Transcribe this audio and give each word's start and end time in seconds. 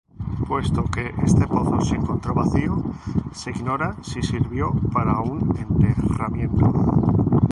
Puesto 0.47 0.81
que 0.85 1.13
este 1.23 1.45
pozo 1.47 1.79
se 1.81 1.93
encontró 1.93 2.33
vacío, 2.33 2.81
se 3.33 3.51
ignora 3.51 3.95
si 4.01 4.23
sirvió 4.23 4.71
para 4.91 5.19
un 5.19 5.55
enterramiento. 5.55 6.71